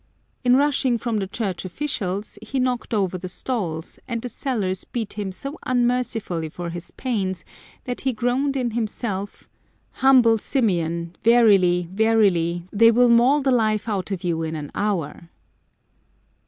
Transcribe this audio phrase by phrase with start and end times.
[0.43, 5.13] In rushing from the church officials, he knocked over the stalls,^ and the sellers beat
[5.13, 7.45] him so unmercifully for his pains
[7.83, 9.47] that he groaned in himself:"
[10.01, 15.29] Humble Symeon, verily, verily, they will maul the life out of you in an hour